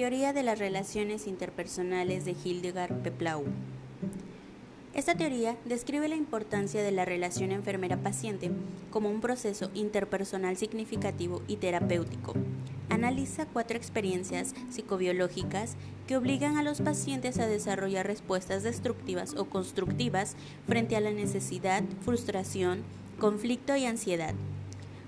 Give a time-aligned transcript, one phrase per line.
[0.00, 3.44] Teoría de las relaciones interpersonales de Hildegard Peplau.
[4.94, 8.50] Esta teoría describe la importancia de la relación enfermera-paciente
[8.90, 12.32] como un proceso interpersonal significativo y terapéutico.
[12.88, 15.76] Analiza cuatro experiencias psicobiológicas
[16.08, 20.34] que obligan a los pacientes a desarrollar respuestas destructivas o constructivas
[20.66, 22.84] frente a la necesidad, frustración,
[23.18, 24.32] conflicto y ansiedad.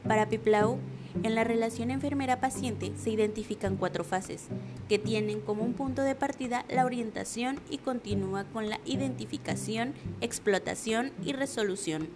[0.06, 0.76] Para Peplau,
[1.22, 4.46] en la relación enfermera-paciente se identifican cuatro fases,
[4.88, 11.12] que tienen como un punto de partida la orientación y continúa con la identificación, explotación
[11.24, 12.08] y resolución.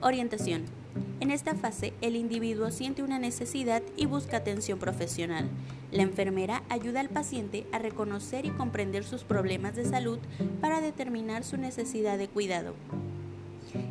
[0.00, 0.64] Orientación.
[1.20, 5.48] En esta fase, el individuo siente una necesidad y busca atención profesional.
[5.90, 10.18] La enfermera ayuda al paciente a reconocer y comprender sus problemas de salud
[10.60, 12.74] para determinar su necesidad de cuidado.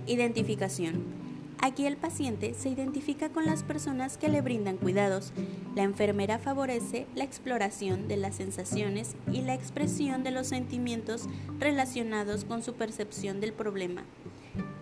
[0.06, 1.23] Identificación.
[1.64, 5.32] Aquí el paciente se identifica con las personas que le brindan cuidados.
[5.78, 11.24] La enfermera favorece la exploración de las sensaciones y la expresión de los sentimientos
[11.60, 14.04] relacionados con su percepción del problema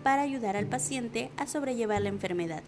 [0.02, 2.64] para ayudar al paciente a sobrellevar la enfermedad.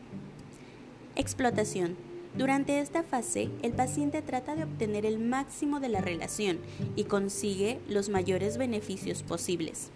[1.17, 1.97] Explotación.
[2.39, 6.61] Durante esta fase, el paciente trata de obtener el máximo de la relación
[6.95, 9.91] y consigue los mayores beneficios posibles.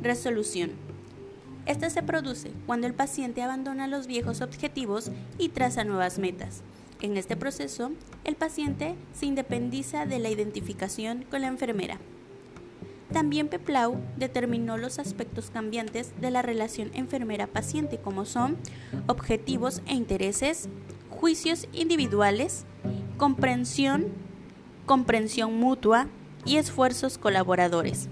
[0.00, 0.70] Resolución.
[1.64, 6.62] Esta se produce cuando el paciente abandona los viejos objetivos y traza nuevas metas.
[7.00, 7.92] En este proceso,
[8.24, 11.98] el paciente se independiza de la identificación con la enfermera.
[13.12, 18.56] También Peplau determinó los aspectos cambiantes de la relación enfermera-paciente como son
[19.06, 20.68] objetivos e intereses,
[21.10, 22.64] juicios individuales,
[23.18, 24.06] comprensión,
[24.86, 26.08] comprensión mutua
[26.44, 28.08] y esfuerzos colaboradores.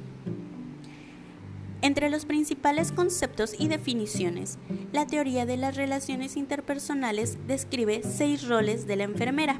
[1.82, 4.58] Entre los principales conceptos y definiciones,
[4.92, 9.58] la teoría de las relaciones interpersonales describe seis roles de la enfermera.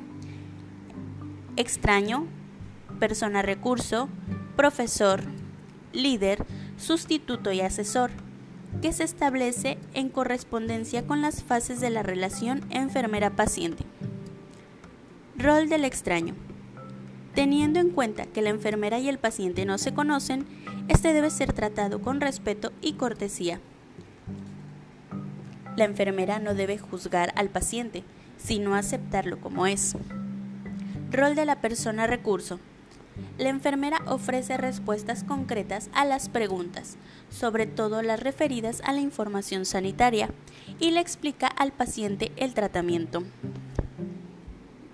[1.56, 2.26] Extraño,
[2.98, 4.10] persona recurso,
[4.54, 5.22] profesor,
[5.94, 6.44] líder,
[6.76, 8.10] sustituto y asesor,
[8.82, 13.84] que se establece en correspondencia con las fases de la relación enfermera-paciente.
[15.36, 16.34] Rol del extraño.
[17.34, 20.46] Teniendo en cuenta que la enfermera y el paciente no se conocen,
[20.88, 23.60] este debe ser tratado con respeto y cortesía.
[25.76, 28.02] La enfermera no debe juzgar al paciente,
[28.36, 29.96] sino aceptarlo como es.
[31.12, 32.58] Rol de la persona recurso.
[33.38, 36.96] La enfermera ofrece respuestas concretas a las preguntas,
[37.30, 40.30] sobre todo las referidas a la información sanitaria,
[40.78, 43.22] y le explica al paciente el tratamiento.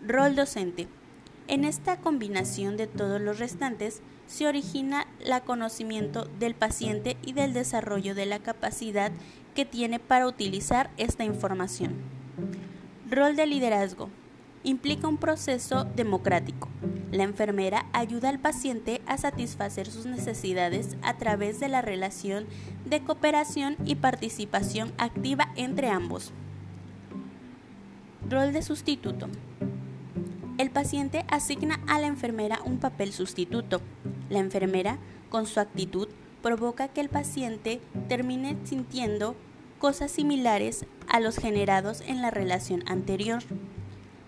[0.06, 0.86] Rol docente.
[1.48, 7.52] En esta combinación de todos los restantes se origina el conocimiento del paciente y del
[7.52, 9.12] desarrollo de la capacidad
[9.54, 11.94] que tiene para utilizar esta información.
[13.08, 14.10] Rol de liderazgo.
[14.64, 16.68] Implica un proceso democrático.
[17.12, 22.46] La enfermera ayuda al paciente a satisfacer sus necesidades a través de la relación
[22.84, 26.32] de cooperación y participación activa entre ambos.
[28.28, 29.28] Rol de sustituto.
[30.58, 33.82] El paciente asigna a la enfermera un papel sustituto.
[34.30, 34.96] La enfermera,
[35.28, 36.08] con su actitud,
[36.40, 37.78] provoca que el paciente
[38.08, 39.36] termine sintiendo
[39.78, 43.42] cosas similares a los generados en la relación anterior.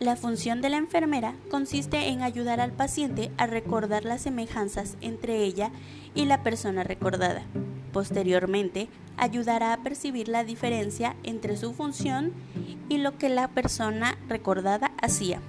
[0.00, 5.44] La función de la enfermera consiste en ayudar al paciente a recordar las semejanzas entre
[5.44, 5.70] ella
[6.14, 7.46] y la persona recordada.
[7.90, 12.34] Posteriormente, ayudará a percibir la diferencia entre su función
[12.90, 15.40] y lo que la persona recordada hacía.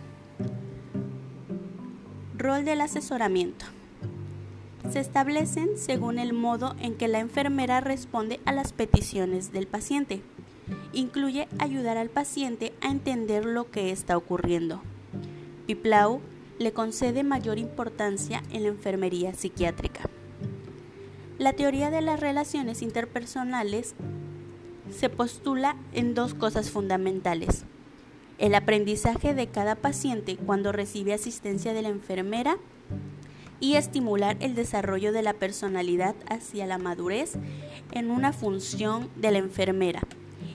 [2.40, 3.66] Rol del asesoramiento.
[4.90, 10.22] Se establecen según el modo en que la enfermera responde a las peticiones del paciente.
[10.94, 14.82] Incluye ayudar al paciente a entender lo que está ocurriendo.
[15.68, 16.22] Piplau
[16.60, 20.04] le concede mayor importancia en la enfermería psiquiátrica.
[21.40, 23.96] La teoría de las relaciones interpersonales
[24.98, 27.66] se postula en dos cosas fundamentales
[28.40, 32.58] el aprendizaje de cada paciente cuando recibe asistencia de la enfermera
[33.60, 37.34] y estimular el desarrollo de la personalidad hacia la madurez
[37.92, 40.02] en una función de la enfermera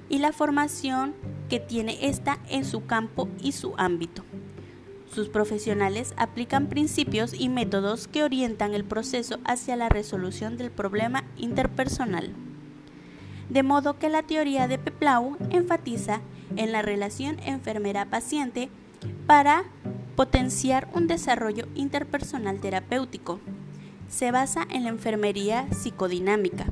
[0.09, 1.15] y la formación
[1.51, 4.25] que tiene ésta en su campo y su ámbito.
[5.15, 11.25] Sus profesionales aplican principios y métodos que orientan el proceso hacia la resolución del problema
[11.37, 12.33] interpersonal.
[13.51, 16.23] De modo que la teoría de Peplau enfatiza
[16.57, 18.69] en la relación enfermera-paciente
[19.27, 19.65] para
[20.17, 23.41] potenciar un desarrollo interpersonal terapéutico.
[24.09, 26.67] Se basa en la enfermería psicodinámica,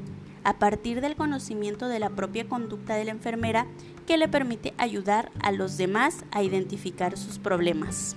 [0.44, 3.66] a partir del conocimiento de la propia conducta de la enfermera
[4.06, 8.16] que le permite ayudar a los demás a identificar sus problemas.